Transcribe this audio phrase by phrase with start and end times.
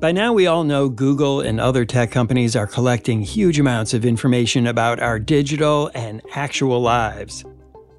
[0.00, 4.06] By now, we all know Google and other tech companies are collecting huge amounts of
[4.06, 7.44] information about our digital and actual lives.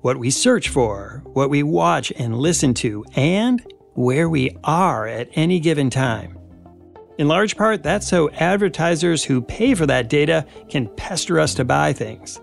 [0.02, 3.62] What we search for, what we watch and listen to, and
[3.94, 6.40] where we are at any given time.
[7.20, 11.66] In large part, that's so advertisers who pay for that data can pester us to
[11.66, 12.41] buy things.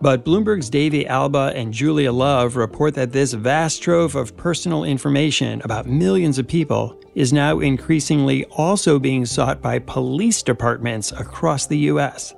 [0.00, 5.62] But Bloomberg's Davey Alba and Julia Love report that this vast trove of personal information
[5.64, 11.78] about millions of people is now increasingly also being sought by police departments across the
[11.78, 12.34] U.S.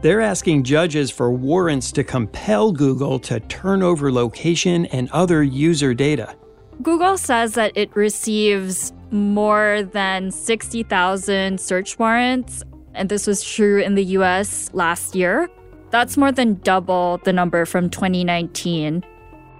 [0.00, 5.92] They're asking judges for warrants to compel Google to turn over location and other user
[5.92, 6.36] data.
[6.82, 12.62] Google says that it receives more than 60,000 search warrants,
[12.94, 15.50] and this was true in the US last year.
[15.90, 19.04] That's more than double the number from 2019.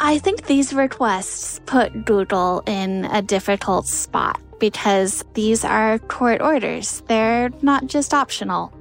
[0.00, 7.02] I think these requests put Google in a difficult spot because these are court orders.
[7.06, 8.72] They're not just optional.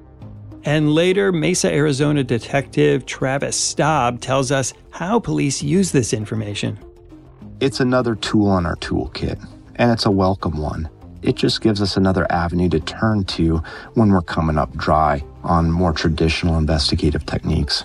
[0.63, 6.77] And later, Mesa, Arizona detective Travis Staab tells us how police use this information.
[7.59, 9.43] It's another tool in our toolkit,
[9.75, 10.89] and it's a welcome one.
[11.27, 13.57] It just gives us another avenue to turn to
[13.95, 17.83] when we're coming up dry on more traditional investigative techniques.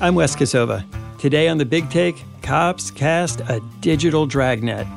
[0.00, 0.84] I'm Wes Kosova.
[1.18, 4.88] Today on The Big Take, cops cast a digital dragnet.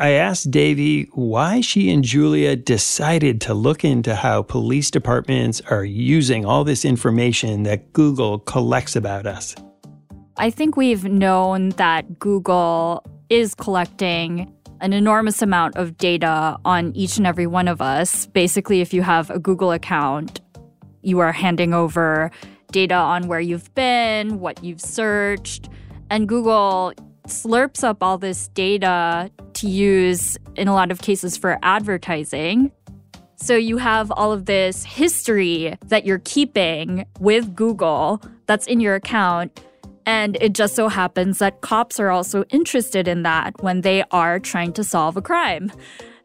[0.00, 5.84] I asked Davey why she and Julia decided to look into how police departments are
[5.84, 9.56] using all this information that Google collects about us.
[10.36, 17.16] I think we've known that Google is collecting an enormous amount of data on each
[17.16, 18.26] and every one of us.
[18.26, 20.40] Basically, if you have a Google account,
[21.02, 22.30] you are handing over
[22.70, 25.68] data on where you've been, what you've searched,
[26.08, 26.92] and Google
[27.28, 32.72] slurps up all this data to use in a lot of cases for advertising.
[33.36, 38.96] So you have all of this history that you're keeping with Google that's in your
[38.96, 39.60] account.
[40.06, 44.40] And it just so happens that cops are also interested in that when they are
[44.40, 45.70] trying to solve a crime.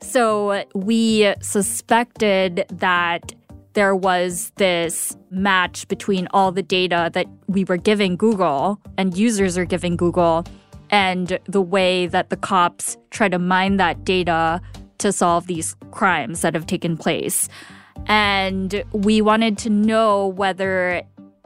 [0.01, 3.33] So we suspected that
[3.73, 9.57] there was this match between all the data that we were giving Google and users
[9.57, 10.45] are giving Google
[10.93, 14.61] and the way that the cops try to mine that data
[14.99, 17.49] to solve these crimes that have taken place.
[18.05, 21.01] And we wanted to know whether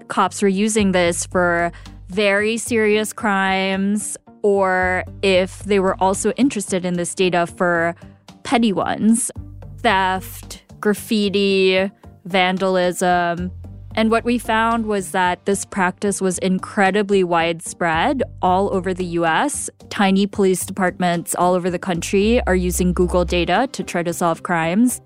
[0.10, 1.72] cops were using this for
[2.10, 7.96] very serious crimes or if they were also interested in this data for
[8.44, 9.32] petty ones
[9.78, 11.90] theft, graffiti,
[12.26, 13.50] vandalism,
[13.98, 19.72] and what we found was that this practice was incredibly widespread all over the US.
[19.90, 24.44] Tiny police departments all over the country are using Google data to try to solve
[24.44, 25.02] crimes.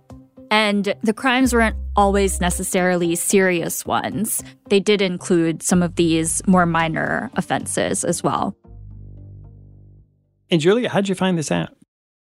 [0.52, 4.44] And the crimes weren't always necessarily serious ones.
[4.70, 8.58] They did include some of these more minor offenses as well.
[10.50, 11.70] And Julia, how'd you find this out?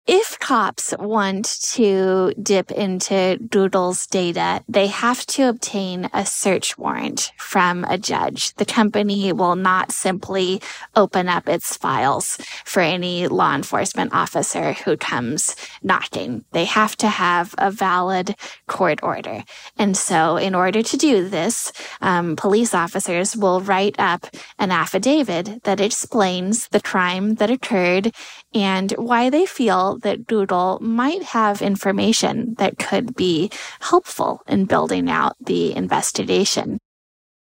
[0.05, 7.31] If cops want to dip into Google's data, they have to obtain a search warrant
[7.39, 8.53] from a judge.
[8.55, 10.61] The company will not simply
[10.97, 15.55] open up its files for any law enforcement officer who comes
[15.85, 16.45] knocking.
[16.51, 18.35] They have to have a valid
[18.67, 19.44] court order.
[19.79, 24.26] And so in order to do this, um, police officers will write up
[24.59, 28.12] an affidavit that explains the crime that occurred
[28.53, 33.50] and why they feel that Google might have information that could be
[33.81, 36.79] helpful in building out the investigation.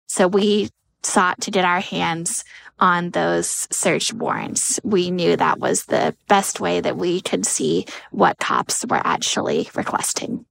[0.09, 0.71] So we
[1.03, 2.45] sought to get our hands
[2.81, 4.79] on those search warrants.
[4.85, 9.69] We knew that was the best way that we could see what cops were actually
[9.75, 10.45] requesting.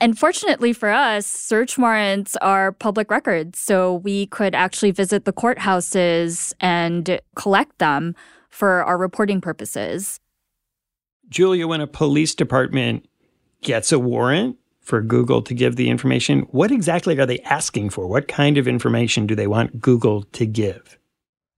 [0.00, 3.60] And fortunately for us, search warrants are public records.
[3.60, 8.16] So we could actually visit the courthouses and collect them
[8.50, 10.18] for our reporting purposes.
[11.32, 13.08] Julia, when a police department
[13.62, 16.40] gets a warrant for Google to give the information.
[16.50, 18.06] What exactly are they asking for?
[18.06, 20.98] What kind of information do they want Google to give?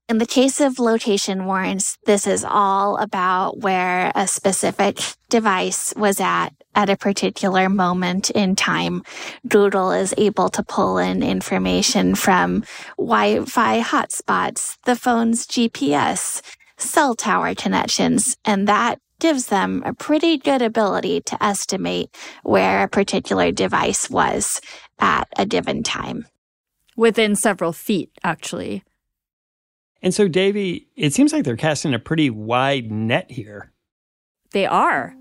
[0.09, 5.01] In the case of location warrants, this is all about where a specific
[5.31, 9.03] device was at at a particular moment in time.
[9.49, 12.65] Google is able to pull in information from
[12.99, 16.43] Wi-Fi hotspots, the phone's GPS,
[16.77, 22.89] cell tower connections, and that gives them a pretty good ability to estimate where a
[22.89, 24.61] particular device was
[24.99, 26.27] at a given time.
[26.97, 28.85] Within several feet, actually.
[30.03, 33.73] And so, Davey, it seems like they're casting a pretty wide net here.
[34.53, 35.15] They are.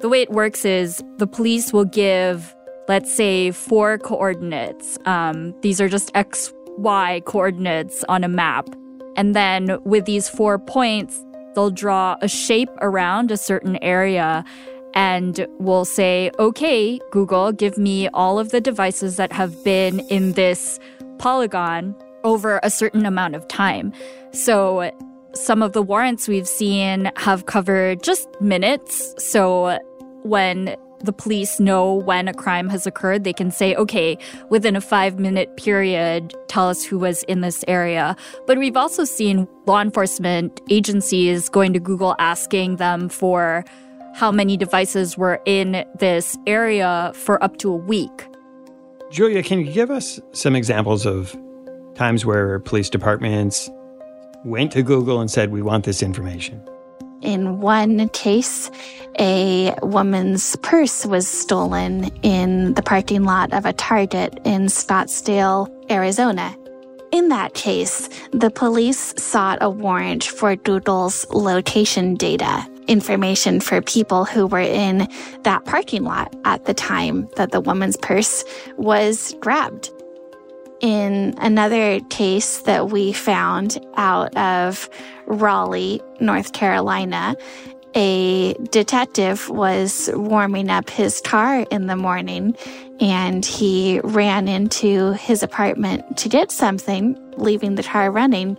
[0.00, 2.54] The way it works is the police will give,
[2.86, 4.98] let's say, four coordinates.
[5.06, 8.68] Um, these are just X, Y coordinates on a map.
[9.16, 11.22] And then with these four points,
[11.56, 14.44] they'll draw a shape around a certain area
[14.94, 20.32] and we'll say, okay, Google, give me all of the devices that have been in
[20.32, 20.78] this
[21.18, 21.94] polygon
[22.24, 23.92] over a certain amount of time.
[24.32, 24.90] So
[25.34, 29.14] some of the warrants we've seen have covered just minutes.
[29.18, 29.78] So
[30.22, 34.18] when the police know when a crime has occurred, they can say, okay,
[34.50, 38.16] within a five minute period, tell us who was in this area.
[38.46, 43.64] But we've also seen law enforcement agencies going to Google asking them for
[44.14, 48.26] how many devices were in this area for up to a week.
[49.10, 51.36] Julia, can you give us some examples of
[51.94, 53.70] times where police departments
[54.44, 56.62] went to Google and said, we want this information?
[57.26, 58.70] In one case,
[59.18, 66.56] a woman's purse was stolen in the parking lot of a Target in Scottsdale, Arizona.
[67.10, 74.24] In that case, the police sought a warrant for Google's location data, information for people
[74.24, 75.08] who were in
[75.42, 78.44] that parking lot at the time that the woman's purse
[78.76, 79.90] was grabbed.
[80.80, 84.90] In another case that we found out of
[85.26, 87.34] Raleigh, North Carolina,
[87.94, 92.54] a detective was warming up his car in the morning
[93.00, 98.58] and he ran into his apartment to get something, leaving the car running.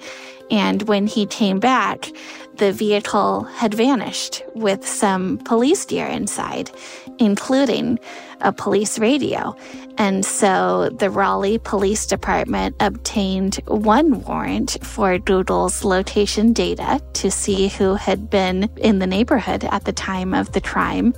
[0.50, 2.10] And when he came back,
[2.56, 6.72] the vehicle had vanished with some police gear inside,
[7.20, 8.00] including
[8.42, 9.56] a police radio.
[9.98, 17.68] And so the Raleigh Police Department obtained one warrant for Google's location data to see
[17.68, 21.14] who had been in the neighborhood at the time of the crime.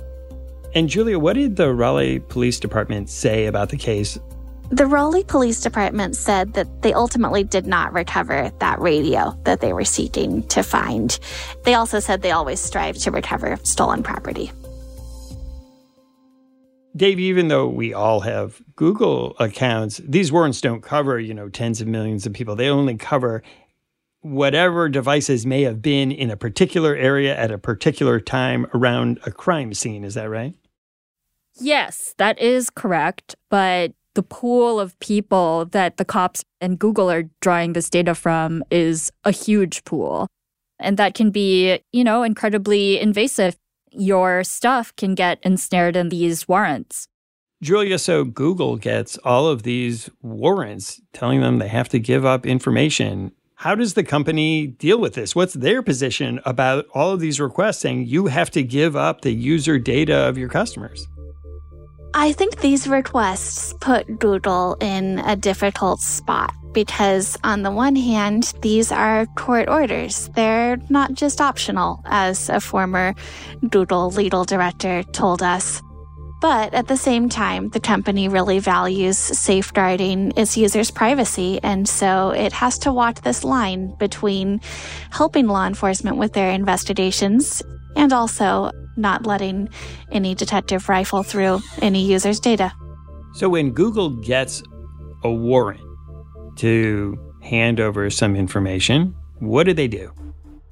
[0.74, 4.18] And Julia, what did the Raleigh Police Department say about the case?
[4.70, 9.72] The Raleigh Police Department said that they ultimately did not recover that radio that they
[9.72, 11.18] were seeking to find.
[11.64, 14.52] They also said they always strive to recover stolen property.
[16.96, 21.80] Dave, even though we all have Google accounts, these warrants don't cover, you know, tens
[21.80, 22.56] of millions of people.
[22.56, 23.42] They only cover
[24.22, 29.30] whatever devices may have been in a particular area at a particular time around a
[29.30, 30.04] crime scene.
[30.04, 30.54] Is that right?
[31.60, 33.36] Yes, that is correct.
[33.48, 38.64] But the pool of people that the cops and Google are drawing this data from
[38.70, 40.26] is a huge pool.
[40.78, 43.56] And that can be, you know, incredibly invasive
[43.92, 47.08] your stuff can get ensnared in these warrants.
[47.62, 52.46] Julia, so Google gets all of these warrants telling them they have to give up
[52.46, 53.32] information.
[53.56, 55.34] How does the company deal with this?
[55.34, 59.32] What's their position about all of these requests saying you have to give up the
[59.32, 61.06] user data of your customers?
[62.14, 68.52] I think these requests put Google in a difficult spot because, on the one hand,
[68.62, 70.28] these are court orders.
[70.34, 73.14] They're not just optional, as a former
[73.68, 75.82] Google legal director told us.
[76.40, 82.30] But at the same time, the company really values safeguarding its users' privacy, and so
[82.30, 84.60] it has to walk this line between
[85.10, 87.62] helping law enforcement with their investigations
[87.94, 89.68] and also not letting
[90.12, 92.72] any detective rifle through any user's data.
[93.34, 94.62] So when Google gets
[95.22, 95.80] a warrant
[96.60, 100.12] to hand over some information, what do they do?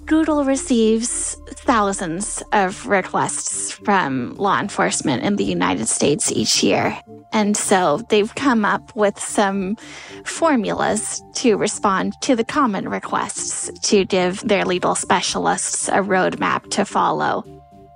[0.04, 6.99] Google receives thousands of requests from law enforcement in the United States each year.
[7.35, 9.76] And so they've come up with some
[10.25, 16.87] formulas to respond to the common requests to give their legal specialists a roadmap to
[16.87, 17.45] follow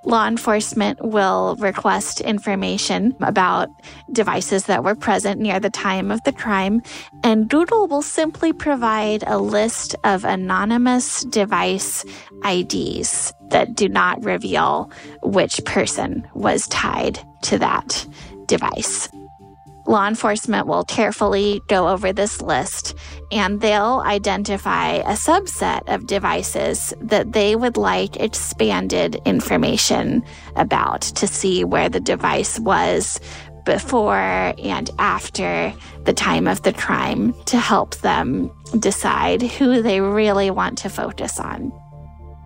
[0.05, 3.69] law enforcement will request information about
[4.13, 6.83] devices that were present near the time of the crime,
[7.23, 12.05] and Google will simply provide a list of anonymous device
[12.45, 14.91] IDs that do not reveal
[15.23, 18.07] which person was tied to that
[18.47, 19.09] device.
[19.87, 22.97] Law enforcement will carefully go over this list
[23.33, 30.23] and they'll identify a subset of devices that they would like expanded information
[30.55, 33.19] about to see where the device was
[33.65, 35.73] before and after
[36.05, 41.39] the time of the crime to help them decide who they really want to focus
[41.39, 41.73] on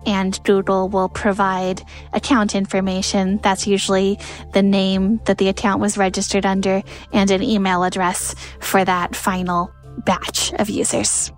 [0.07, 1.83] and Google will provide
[2.13, 3.39] account information.
[3.43, 4.17] That's usually
[4.53, 6.81] the name that the account was registered under
[7.13, 9.69] and an email address for that final
[10.05, 11.31] batch of users.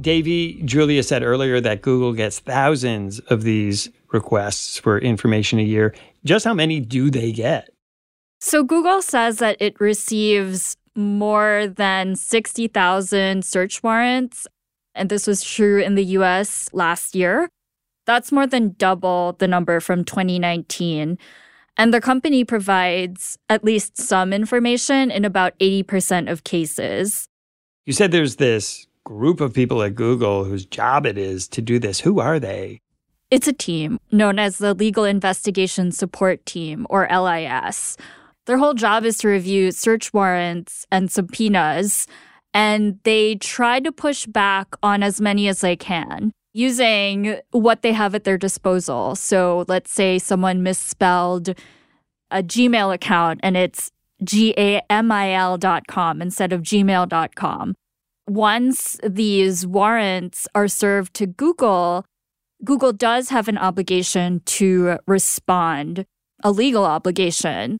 [0.00, 5.94] Davey, Julia said earlier that Google gets thousands of these requests for information a year.
[6.24, 7.70] Just how many do they get?
[8.40, 14.46] So Google says that it receives more than 60,000 search warrants
[14.94, 17.48] and this was true in the US last year.
[18.06, 21.18] That's more than double the number from 2019.
[21.76, 27.28] And the company provides at least some information in about 80% of cases.
[27.86, 31.78] You said there's this group of people at Google whose job it is to do
[31.78, 32.00] this.
[32.00, 32.80] Who are they?
[33.30, 37.96] It's a team known as the Legal Investigation Support Team, or LIS.
[38.46, 42.06] Their whole job is to review search warrants and subpoenas
[42.54, 47.92] and they try to push back on as many as they can using what they
[47.92, 49.16] have at their disposal.
[49.16, 51.48] So let's say someone misspelled
[52.30, 53.90] a Gmail account and it's
[54.22, 57.74] gmail.com instead of gmail.com.
[58.26, 62.06] Once these warrants are served to Google,
[62.64, 66.06] Google does have an obligation to respond,
[66.42, 67.78] a legal obligation.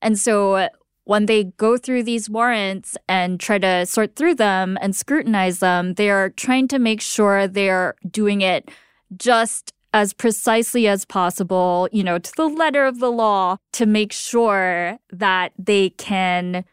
[0.00, 0.68] And so
[1.04, 5.94] when they go through these warrants and try to sort through them and scrutinize them,
[5.94, 8.70] they are trying to make sure they're doing it
[9.16, 14.12] just as precisely as possible, you know, to the letter of the law to make
[14.12, 16.64] sure that they can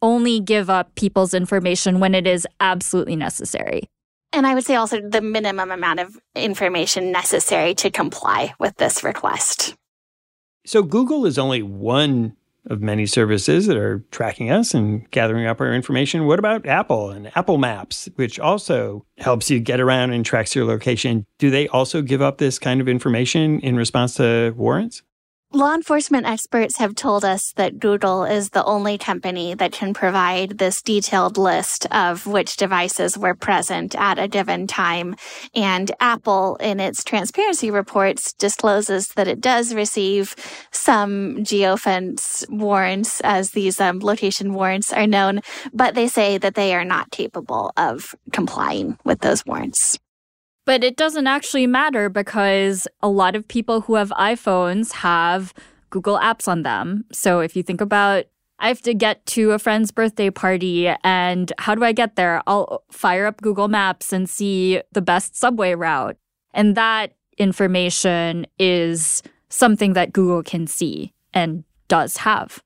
[0.00, 3.88] only give up people's information when it is absolutely necessary.
[4.32, 9.04] And I would say also the minimum amount of information necessary to comply with this
[9.04, 9.74] request.
[10.64, 15.60] So Google is only one of many services that are tracking us and gathering up
[15.60, 16.26] our information.
[16.26, 20.64] What about Apple and Apple Maps, which also helps you get around and tracks your
[20.64, 21.26] location?
[21.38, 25.02] Do they also give up this kind of information in response to warrants?
[25.54, 30.56] Law enforcement experts have told us that Google is the only company that can provide
[30.56, 35.14] this detailed list of which devices were present at a given time.
[35.54, 40.34] And Apple, in its transparency reports, discloses that it does receive
[40.70, 45.42] some geofence warrants, as these um, location warrants are known,
[45.74, 49.98] but they say that they are not capable of complying with those warrants.
[50.64, 55.52] But it doesn't actually matter because a lot of people who have iPhones have
[55.90, 57.04] Google apps on them.
[57.12, 58.26] So if you think about
[58.62, 62.42] I have to get to a friend's birthday party and how do I get there?
[62.46, 66.16] I'll fire up Google Maps and see the best subway route.
[66.54, 72.62] And that information is something that Google can see and does have.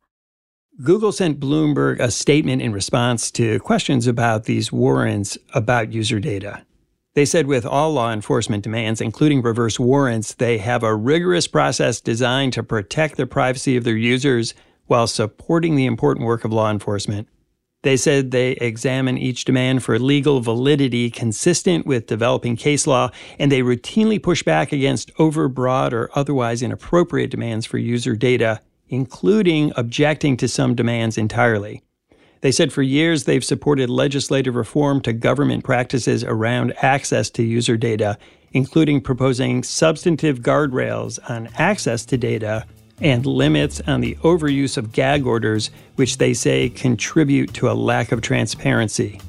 [0.82, 6.62] Google sent Bloomberg a statement in response to questions about these warrants about user data.
[7.16, 11.98] They said with all law enforcement demands, including reverse warrants, they have a rigorous process
[11.98, 14.52] designed to protect the privacy of their users
[14.84, 17.26] while supporting the important work of law enforcement.
[17.84, 23.08] They said they examine each demand for legal validity consistent with developing case law,
[23.38, 29.72] and they routinely push back against overbroad or otherwise inappropriate demands for user data, including
[29.74, 31.82] objecting to some demands entirely.
[32.40, 37.76] They said for years they've supported legislative reform to government practices around access to user
[37.76, 38.18] data,
[38.52, 42.66] including proposing substantive guardrails on access to data
[43.00, 48.12] and limits on the overuse of gag orders, which they say contribute to a lack
[48.12, 49.20] of transparency.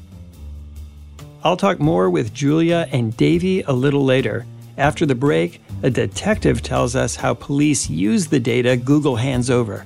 [1.44, 4.46] I'll talk more with Julia and Davey a little later.
[4.78, 9.86] After the break, a detective tells us how police use the data Google hands over.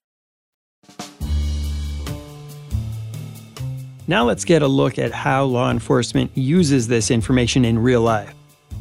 [4.11, 8.35] Now let's get a look at how law enforcement uses this information in real life.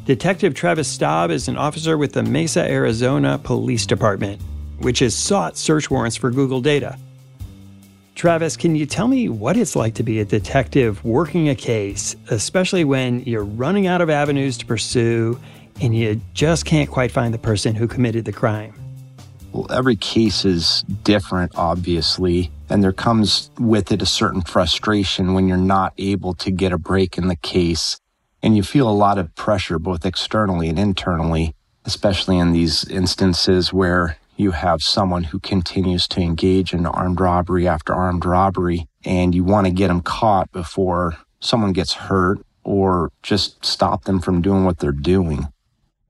[0.04, 4.42] Detective Travis Staab is an officer with the Mesa, Arizona Police Department,
[4.80, 6.98] which has sought search warrants for Google data.
[8.16, 12.16] Travis, can you tell me what it's like to be a detective working a case,
[12.32, 15.38] especially when you're running out of avenues to pursue
[15.80, 18.74] and you just can't quite find the person who committed the crime?
[19.52, 25.48] Well, every case is different, obviously, and there comes with it a certain frustration when
[25.48, 27.98] you're not able to get a break in the case.
[28.42, 31.54] And you feel a lot of pressure, both externally and internally,
[31.84, 37.66] especially in these instances where you have someone who continues to engage in armed robbery
[37.66, 43.10] after armed robbery, and you want to get them caught before someone gets hurt or
[43.22, 45.48] just stop them from doing what they're doing.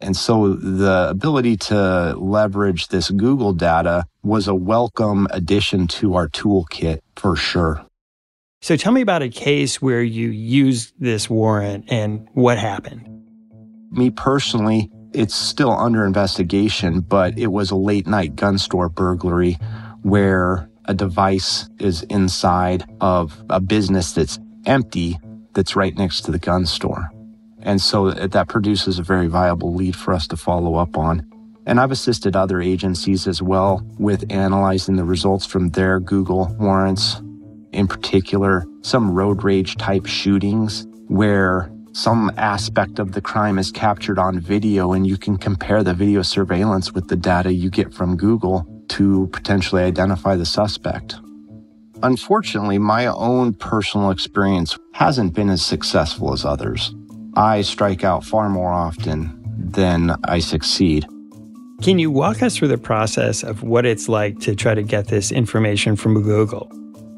[0.01, 6.29] And so the ability to leverage this Google data was a welcome addition to our
[6.29, 7.85] toolkit for sure.
[8.63, 13.07] So tell me about a case where you used this warrant and what happened.
[13.91, 19.59] Me personally, it's still under investigation, but it was a late night gun store burglary
[20.03, 25.19] where a device is inside of a business that's empty
[25.55, 27.11] that's right next to the gun store.
[27.63, 31.27] And so that produces a very viable lead for us to follow up on.
[31.67, 37.21] And I've assisted other agencies as well with analyzing the results from their Google warrants,
[37.73, 44.19] in particular, some road rage type shootings where some aspect of the crime is captured
[44.19, 48.17] on video and you can compare the video surveillance with the data you get from
[48.17, 51.17] Google to potentially identify the suspect.
[52.03, 56.95] Unfortunately, my own personal experience hasn't been as successful as others.
[57.35, 61.07] I strike out far more often than I succeed.
[61.83, 65.09] Can you walk us through the process of what it's like to try to get
[65.09, 66.71] this information from Google?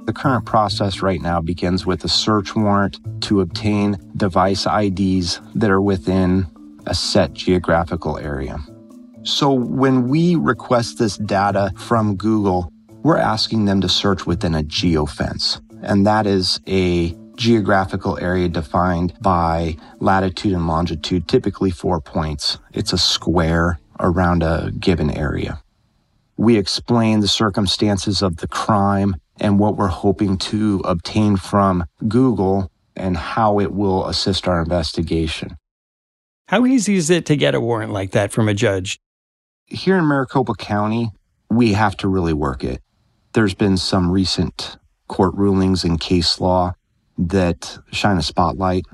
[0.07, 5.71] The current process right now begins with a search warrant to obtain device IDs that
[5.71, 6.47] are within
[6.87, 8.59] a set geographical area.
[9.25, 12.73] So when we request this data from Google,
[13.03, 15.61] we're asking them to search within a geofence.
[15.83, 22.59] And that is a geographical area defined by latitude and longitude, typically four points.
[22.73, 25.61] It's a square around a given area.
[26.37, 32.71] We explain the circumstances of the crime and what we're hoping to obtain from Google
[32.95, 35.57] and how it will assist our investigation.
[36.47, 39.01] How easy is it to get a warrant like that from a judge?
[39.67, 41.11] Here in Maricopa County,
[41.51, 42.81] we have to really work it.
[43.33, 44.77] There's been some recent
[45.09, 46.75] court rulings and case law
[47.19, 48.87] that shine a spotlight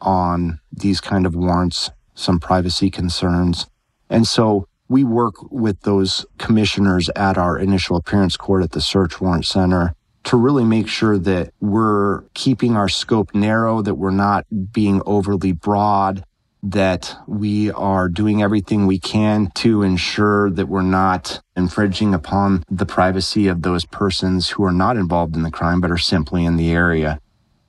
[0.00, 3.66] on these kind of warrants, some privacy concerns.
[4.08, 9.20] And so we work with those commissioners at our initial appearance court at the search
[9.20, 14.44] warrant center to really make sure that we're keeping our scope narrow, that we're not
[14.72, 16.24] being overly broad,
[16.62, 22.86] that we are doing everything we can to ensure that we're not infringing upon the
[22.86, 26.56] privacy of those persons who are not involved in the crime but are simply in
[26.56, 27.20] the area.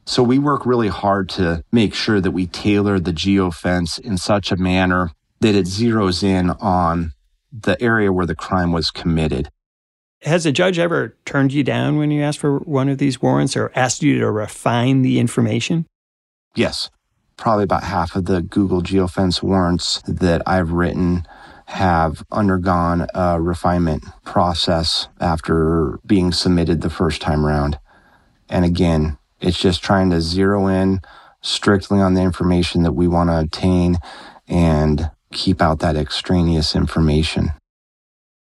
[0.07, 4.53] So we work really hard to make sure that we tailor the geofence in such
[4.53, 7.11] a manner that it zeroes in on
[7.51, 9.49] the area where the crime was committed.
[10.21, 13.57] Has a judge ever turned you down when you asked for one of these warrants
[13.57, 15.85] or asked you to refine the information?
[16.55, 16.89] Yes.
[17.35, 21.27] probably about half of the Google geofence warrants that I've written
[21.65, 27.77] have undergone a refinement process after being submitted the first time around.
[28.49, 31.01] And again, it's just trying to zero in
[31.41, 33.97] strictly on the information that we want to obtain
[34.47, 37.51] and keep out that extraneous information.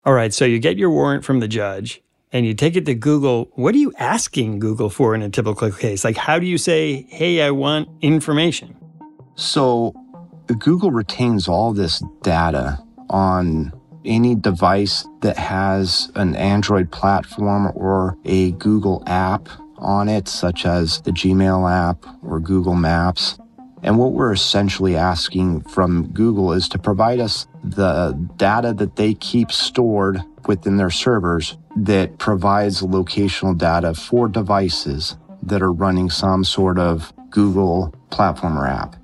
[0.04, 2.94] All right, so you get your warrant from the judge and you take it to
[2.94, 3.50] Google.
[3.54, 6.04] What are you asking Google for in a typical case?
[6.04, 8.76] Like, how do you say, hey, I want information?
[9.35, 9.94] So,
[10.59, 12.78] Google retains all this data
[13.11, 13.72] on
[14.04, 19.48] any device that has an Android platform or a Google app
[19.79, 23.39] on it, such as the Gmail app or Google Maps.
[23.83, 29.15] And what we're essentially asking from Google is to provide us the data that they
[29.15, 36.43] keep stored within their servers that provides locational data for devices that are running some
[36.43, 38.97] sort of Google platform or app.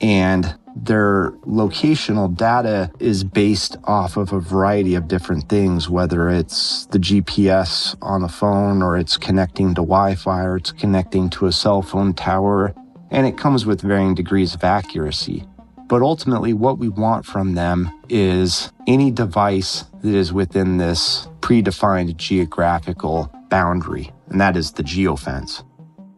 [0.00, 6.86] And their locational data is based off of a variety of different things, whether it's
[6.86, 11.46] the GPS on the phone or it's connecting to Wi Fi or it's connecting to
[11.46, 12.74] a cell phone tower.
[13.10, 15.44] And it comes with varying degrees of accuracy.
[15.86, 22.16] But ultimately, what we want from them is any device that is within this predefined
[22.16, 25.62] geographical boundary, and that is the geofence.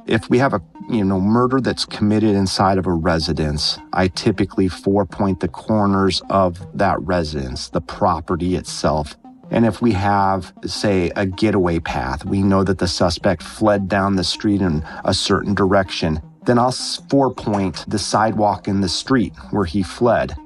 [0.06, 4.68] If we have a you know, murder that's committed inside of a residence, I typically
[4.68, 9.16] four point the corners of that residence, the property itself.
[9.50, 14.14] And if we have, say, a getaway path, we know that the suspect fled down
[14.14, 19.34] the street in a certain direction, then I'll four point the sidewalk in the street
[19.50, 20.36] where he fled.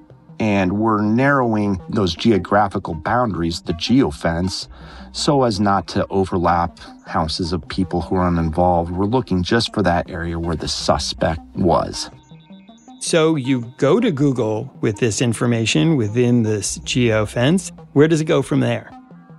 [0.41, 4.69] And we're narrowing those geographical boundaries, the geofence,
[5.13, 8.91] so as not to overlap houses of people who are uninvolved.
[8.91, 12.11] We're looking just for that area where the suspect was.
[13.01, 17.71] So you go to Google with this information within this geofence.
[17.93, 18.91] Where does it go from there?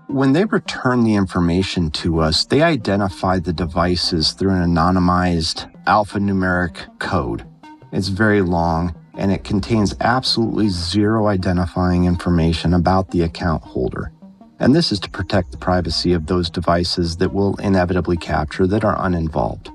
[0.07, 6.99] When they return the information to us, they identify the devices through an anonymized alphanumeric
[6.99, 7.47] code.
[7.91, 14.11] It's very long and it contains absolutely zero identifying information about the account holder.
[14.59, 18.83] And this is to protect the privacy of those devices that will inevitably capture that
[18.83, 19.71] are uninvolved.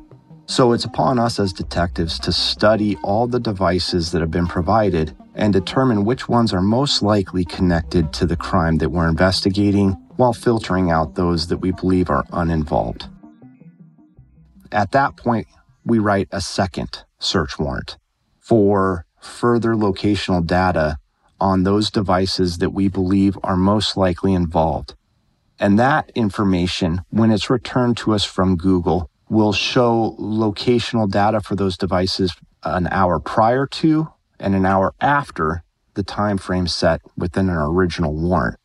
[0.46, 5.16] So it's upon us as detectives to study all the devices that have been provided
[5.34, 10.32] and determine which ones are most likely connected to the crime that we're investigating while
[10.32, 13.08] filtering out those that we believe are uninvolved.
[14.72, 15.46] At that point,
[15.84, 17.98] we write a second search warrant
[18.38, 20.98] for further locational data
[21.40, 24.94] on those devices that we believe are most likely involved.
[25.58, 31.56] And that information, when it's returned to us from Google, will show locational data for
[31.56, 34.08] those devices an hour prior to
[34.38, 35.62] and an hour after
[35.94, 38.58] the time frame set within an original warrant.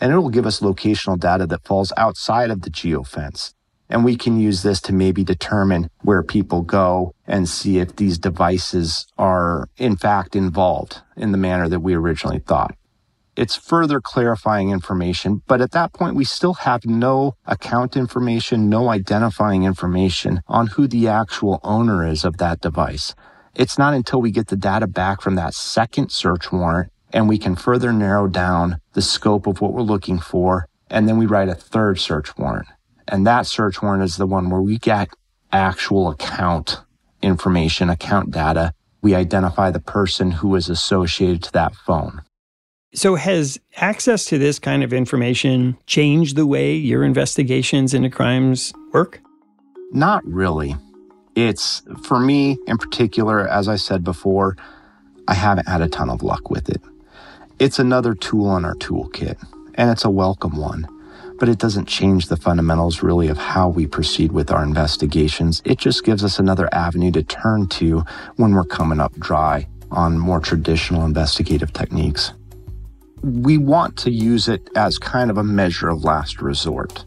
[0.00, 3.54] And it will give us locational data that falls outside of the geofence.
[3.88, 8.18] And we can use this to maybe determine where people go and see if these
[8.18, 12.74] devices are in fact involved in the manner that we originally thought.
[13.36, 18.88] It's further clarifying information, but at that point, we still have no account information, no
[18.88, 23.14] identifying information on who the actual owner is of that device.
[23.54, 27.38] It's not until we get the data back from that second search warrant and we
[27.38, 30.66] can further narrow down the scope of what we're looking for.
[30.90, 32.68] And then we write a third search warrant.
[33.08, 35.08] And that search warrant is the one where we get
[35.52, 36.80] actual account
[37.22, 38.72] information, account data.
[39.02, 42.22] We identify the person who is associated to that phone.
[42.94, 48.72] So, has access to this kind of information changed the way your investigations into crimes
[48.92, 49.20] work?
[49.92, 50.76] Not really.
[51.34, 54.56] It's, for me in particular, as I said before,
[55.28, 56.80] I haven't had a ton of luck with it.
[57.58, 59.36] It's another tool in our toolkit,
[59.74, 60.88] and it's a welcome one
[61.38, 65.62] but it doesn't change the fundamentals really of how we proceed with our investigations.
[65.64, 68.04] It just gives us another avenue to turn to
[68.36, 72.32] when we're coming up dry on more traditional investigative techniques.
[73.22, 77.04] We want to use it as kind of a measure of last resort.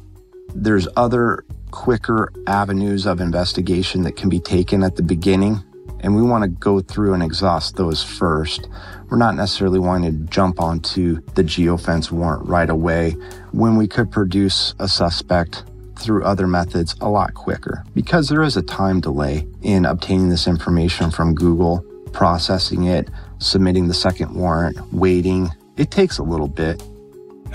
[0.53, 5.63] There's other quicker avenues of investigation that can be taken at the beginning,
[5.99, 8.67] and we want to go through and exhaust those first
[9.09, 13.11] we're not necessarily wanting to jump onto the geofence warrant right away
[13.51, 15.63] when we could produce a suspect
[15.97, 20.47] through other methods a lot quicker because there is a time delay in obtaining this
[20.47, 25.49] information from Google, processing it, submitting the second warrant, waiting.
[25.77, 26.81] It takes a little bit.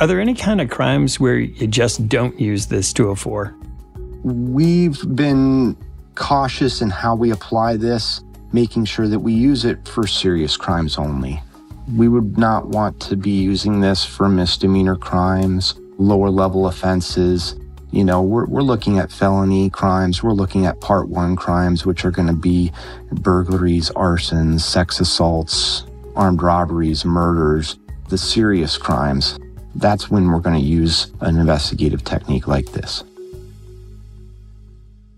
[0.01, 3.55] Are there any kind of crimes where you just don't use this 204?
[4.25, 5.77] We've been
[6.14, 8.23] cautious in how we apply this
[8.55, 11.43] making sure that we use it for serious crimes only.
[11.97, 17.57] We would not want to be using this for misdemeanor crimes, lower level offenses.
[17.90, 20.23] You know, we're, we're looking at felony crimes.
[20.23, 22.71] We're looking at part one crimes, which are going to be
[23.11, 27.77] burglaries, arsons, sex assaults, armed robberies, murders,
[28.09, 29.37] the serious crimes.
[29.75, 33.03] That's when we're going to use an investigative technique like this.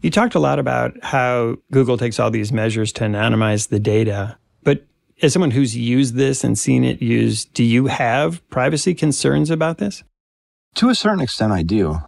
[0.02, 4.38] You talked a lot about how Google takes all these measures to anonymize the data.
[4.62, 4.84] But
[5.22, 9.78] as someone who's used this and seen it used, do you have privacy concerns about
[9.78, 10.04] this?
[10.76, 11.98] To a certain extent, I do.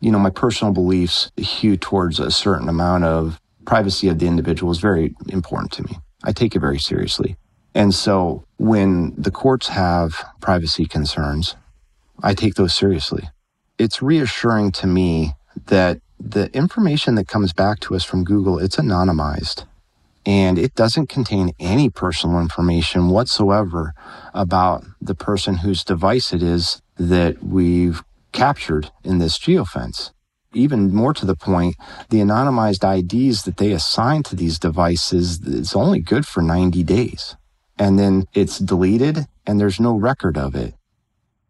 [0.00, 4.72] You know, my personal beliefs hew towards a certain amount of privacy of the individual
[4.72, 5.98] is very important to me.
[6.24, 7.36] I take it very seriously.
[7.74, 11.56] And so when the courts have privacy concerns,
[12.22, 13.28] I take those seriously.
[13.78, 15.32] It's reassuring to me
[15.66, 19.64] that the information that comes back to us from Google, it's anonymized
[20.26, 23.92] and it doesn't contain any personal information whatsoever
[24.32, 30.10] about the person whose device it is that we've captured in this geofence.
[30.54, 31.76] Even more to the point,
[32.10, 37.36] the anonymized IDs that they assign to these devices is only good for 90 days.
[37.76, 40.74] And then it's deleted and there's no record of it.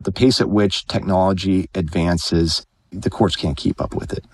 [0.01, 4.25] The pace at which technology advances, the courts can't keep up with it.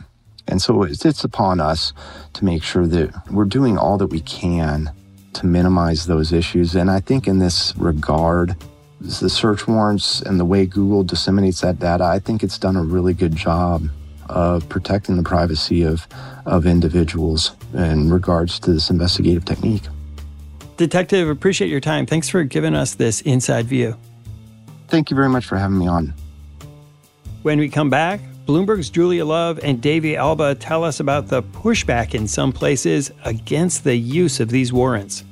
[0.50, 1.92] And so it's, upon us
[2.34, 4.90] to make sure that we're doing all that we can
[5.34, 6.74] to minimize those issues.
[6.74, 8.56] And I think in this regard,
[9.00, 12.82] the search warrants and the way Google disseminates that data, I think it's done a
[12.82, 13.88] really good job
[14.28, 16.06] of protecting the privacy of,
[16.46, 19.82] of individuals in regards to this investigative technique.
[20.76, 22.06] Detective, appreciate your time.
[22.06, 23.96] Thanks for giving us this inside view.
[24.88, 26.14] Thank you very much for having me on.
[27.42, 32.16] When we come back, Bloomberg's Julia Love and Davey Alba tell us about the pushback
[32.16, 35.22] in some places against the use of these warrants.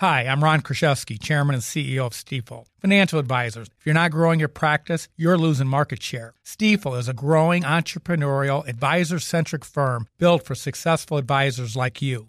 [0.00, 2.66] Hi, I'm Ron Kraszewski, Chairman and CEO of Stifel.
[2.78, 6.34] Financial advisors, if you're not growing your practice, you're losing market share.
[6.44, 12.28] Stifel is a growing entrepreneurial, advisor centric firm built for successful advisors like you.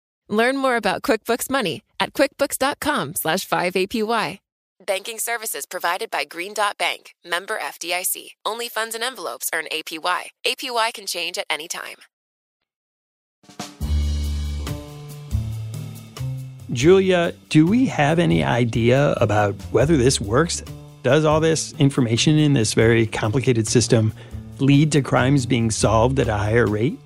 [0.31, 4.39] Learn more about QuickBooks Money at quickbooks.com slash 5APY.
[4.83, 8.29] Banking services provided by Green Dot Bank, member FDIC.
[8.45, 10.29] Only funds and envelopes earn APY.
[10.47, 11.97] APY can change at any time.
[16.71, 20.63] Julia, do we have any idea about whether this works?
[21.03, 24.13] Does all this information in this very complicated system
[24.59, 26.97] lead to crimes being solved at a higher rate?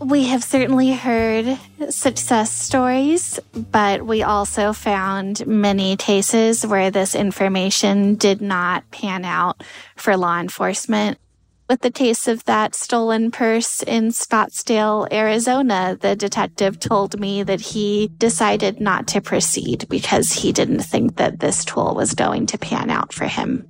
[0.00, 1.58] We have certainly heard
[1.90, 9.64] success stories, but we also found many cases where this information did not pan out
[9.96, 11.18] for law enforcement.
[11.68, 17.60] With the case of that stolen purse in Scottsdale, Arizona, the detective told me that
[17.60, 22.56] he decided not to proceed because he didn't think that this tool was going to
[22.56, 23.66] pan out for him.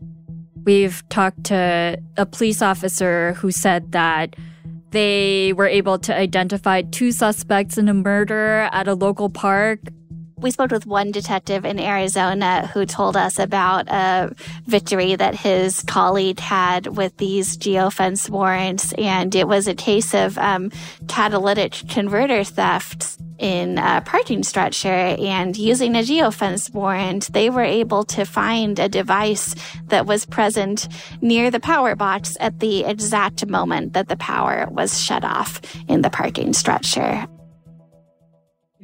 [0.62, 4.36] We've talked to a police officer who said that
[4.90, 9.80] they were able to identify two suspects in a murder at a local park.
[10.38, 14.32] We spoke with one detective in Arizona who told us about a
[14.66, 20.38] victory that his colleague had with these geofence warrants, and it was a case of
[20.38, 20.70] um,
[21.08, 23.18] catalytic converter theft.
[23.38, 28.88] In a parking structure and using a geofence warrant, they were able to find a
[28.88, 29.54] device
[29.86, 30.88] that was present
[31.20, 36.02] near the power box at the exact moment that the power was shut off in
[36.02, 37.26] the parking structure.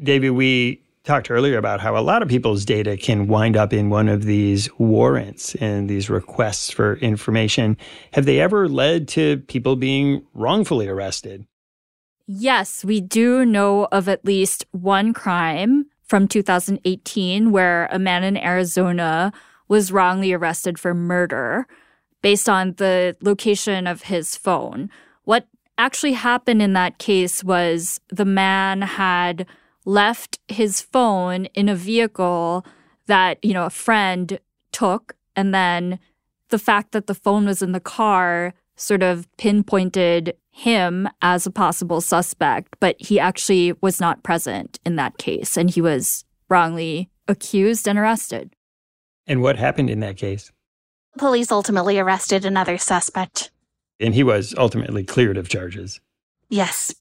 [0.03, 3.91] David, we talked earlier about how a lot of people's data can wind up in
[3.91, 7.77] one of these warrants and these requests for information.
[8.15, 11.47] Have they ever led to people being wrongfully arrested?
[12.27, 18.37] Yes, we do know of at least one crime from 2018 where a man in
[18.37, 19.33] Arizona
[19.69, 21.67] was wrongly arrested for murder
[22.23, 24.89] based on the location of his phone.
[25.25, 29.47] What actually happened in that case was the man had
[29.85, 32.65] left his phone in a vehicle
[33.07, 34.39] that, you know, a friend
[34.73, 35.15] took.
[35.37, 35.99] And then
[36.49, 41.51] the fact that the phone was in the car sort of pinpointed him as a
[41.51, 47.11] possible suspect, but he actually was not present in that case and he was wrongly
[47.29, 48.55] accused and arrested.
[49.27, 50.53] And what happened in that case?
[51.19, 53.51] Police ultimately arrested another suspect.
[54.01, 56.01] And he was ultimately cleared of charges.
[56.51, 56.95] Yes.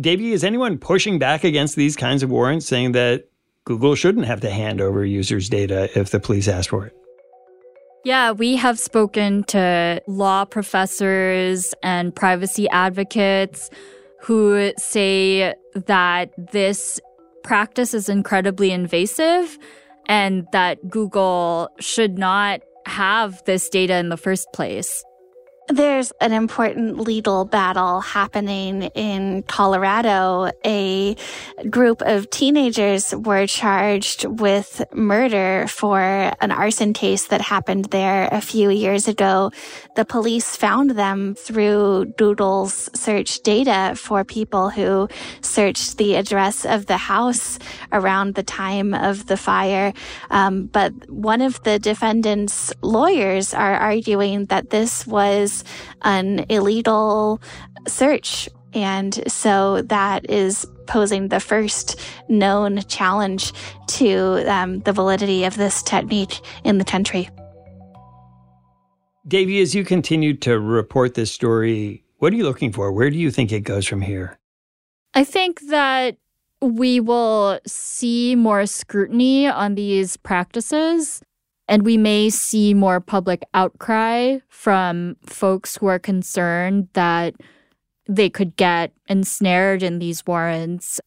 [0.00, 3.28] Davey, is anyone pushing back against these kinds of warrants, saying that
[3.64, 6.96] Google shouldn't have to hand over users' data if the police ask for it?
[8.04, 13.70] Yeah, we have spoken to law professors and privacy advocates
[14.20, 17.00] who say that this
[17.44, 19.56] practice is incredibly invasive
[20.06, 25.04] and that Google should not have this data in the first place.
[25.68, 30.50] There's an important legal battle happening in Colorado.
[30.66, 31.16] A
[31.70, 38.40] group of teenagers were charged with murder for an arson case that happened there a
[38.40, 39.52] few years ago.
[39.94, 45.08] The police found them through Google's search data for people who
[45.42, 47.60] searched the address of the house
[47.92, 49.92] around the time of the fire.
[50.28, 55.51] Um, but one of the defendant's lawyers are arguing that this was
[56.02, 57.40] an illegal
[57.86, 58.48] search.
[58.74, 63.52] And so that is posing the first known challenge
[63.98, 67.28] to um, the validity of this technique in the country.
[69.28, 72.90] Davey, as you continue to report this story, what are you looking for?
[72.90, 74.38] Where do you think it goes from here?
[75.14, 76.16] I think that
[76.60, 81.22] we will see more scrutiny on these practices.
[81.68, 87.34] And we may see more public outcry from folks who are concerned that
[88.08, 91.00] they could get ensnared in these warrants.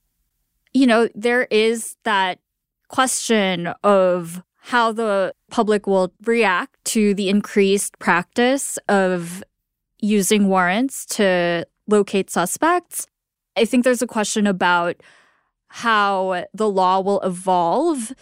[0.73, 2.39] You know, there is that
[2.87, 9.43] question of how the public will react to the increased practice of
[9.99, 13.07] using warrants to locate suspects.
[13.55, 14.95] I think there's a question about
[15.67, 18.13] how the law will evolve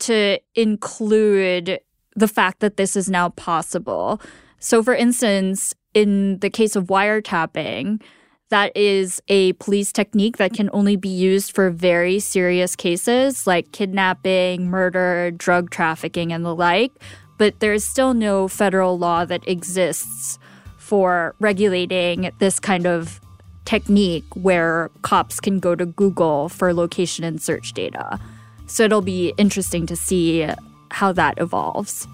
[0.00, 1.80] to include
[2.16, 4.20] the fact that this is now possible.
[4.58, 8.02] So, for instance, in the case of wiretapping,
[8.50, 13.70] that is a police technique that can only be used for very serious cases like
[13.72, 16.92] kidnapping, murder, drug trafficking, and the like.
[17.38, 20.38] But there's still no federal law that exists
[20.76, 23.20] for regulating this kind of
[23.64, 28.18] technique where cops can go to Google for location and search data.
[28.70, 30.48] So it'll be interesting to see
[30.90, 32.06] how that evolves.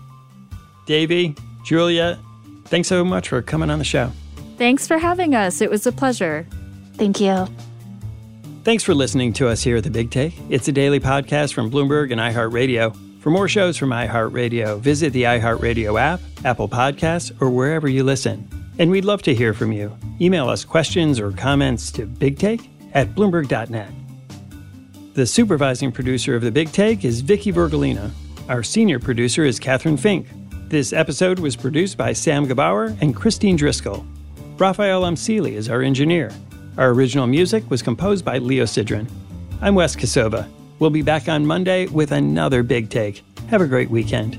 [0.86, 2.18] Davey, Julia,
[2.64, 4.10] thanks so much for coming on the show.
[4.56, 5.60] Thanks for having us.
[5.60, 6.46] It was a pleasure.
[6.94, 7.46] Thank you.
[8.64, 10.34] Thanks for listening to us here at The Big Take.
[10.48, 12.96] It's a daily podcast from Bloomberg and iHeartRadio.
[13.20, 18.48] For more shows from iHeartRadio, visit the iHeartRadio app, Apple Podcasts, or wherever you listen.
[18.78, 19.96] And we'd love to hear from you.
[20.20, 23.90] Email us questions or comments to bigtake at bloomberg.net.
[25.16, 28.10] The supervising producer of The Big Take is Vicky Vergolina.
[28.50, 30.26] Our senior producer is Catherine Fink.
[30.68, 34.04] This episode was produced by Sam Gebauer and Christine Driscoll.
[34.58, 36.30] Raphael Amsili is our engineer.
[36.76, 39.10] Our original music was composed by Leo Sidran.
[39.62, 40.50] I'm Wes Kosova.
[40.80, 43.24] We'll be back on Monday with another big take.
[43.48, 44.38] Have a great weekend.